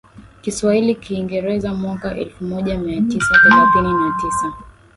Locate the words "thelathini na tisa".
3.43-4.53